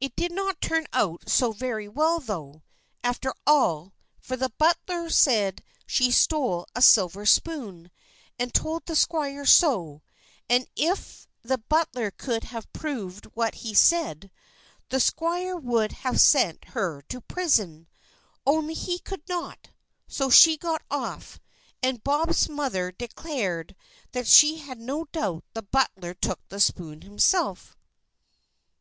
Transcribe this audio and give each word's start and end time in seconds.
It 0.00 0.16
did 0.16 0.32
not 0.32 0.60
turn 0.60 0.88
out 0.92 1.28
so 1.30 1.52
very 1.52 1.86
well, 1.88 2.18
though, 2.18 2.64
after 3.04 3.32
all, 3.46 3.94
for 4.18 4.36
the 4.36 4.50
butler 4.58 5.08
said 5.08 5.62
she 5.86 6.10
stole 6.10 6.66
a 6.74 6.82
silver 6.82 7.24
spoon, 7.24 7.92
and 8.40 8.52
told 8.52 8.84
the 8.86 8.96
squire 8.96 9.46
so; 9.46 10.02
and 10.48 10.66
if 10.74 11.28
the 11.42 11.58
butler 11.58 12.10
could 12.10 12.42
have 12.42 12.72
proved 12.72 13.26
what 13.34 13.54
he 13.54 13.72
said, 13.72 14.32
the 14.88 14.98
squire 14.98 15.54
would 15.54 15.92
have 15.92 16.20
sent 16.20 16.64
her 16.74 17.00
to 17.02 17.20
prison; 17.20 17.86
only 18.44 18.74
he 18.74 18.98
could 18.98 19.22
not, 19.28 19.68
so 20.08 20.28
she 20.28 20.56
got 20.56 20.82
off, 20.90 21.38
and 21.84 22.02
Bob's 22.02 22.48
mother 22.48 22.90
declared 22.90 23.76
that 24.10 24.26
she 24.26 24.56
had 24.58 24.80
no 24.80 25.04
doubt 25.12 25.44
the 25.54 25.62
butler 25.62 26.14
took 26.14 26.40
the 26.48 26.58
spoon 26.58 27.02
himself. 27.02 27.76